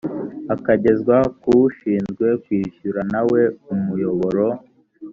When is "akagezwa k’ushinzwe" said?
0.55-2.27